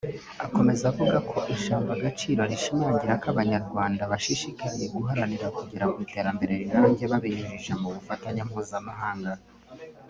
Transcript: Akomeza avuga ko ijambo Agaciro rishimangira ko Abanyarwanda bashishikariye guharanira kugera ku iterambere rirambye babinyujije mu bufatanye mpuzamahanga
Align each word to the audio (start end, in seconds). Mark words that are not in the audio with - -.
Akomeza 0.45 0.83
avuga 0.91 1.17
ko 1.31 1.37
ijambo 1.55 1.89
Agaciro 1.97 2.41
rishimangira 2.51 3.13
ko 3.21 3.25
Abanyarwanda 3.33 4.01
bashishikariye 4.11 4.87
guharanira 4.95 5.47
kugera 5.57 5.85
ku 5.91 5.97
iterambere 6.05 6.53
rirambye 6.61 7.05
babinyujije 7.11 7.73
mu 7.81 7.87
bufatanye 7.95 8.41
mpuzamahanga 8.49 9.33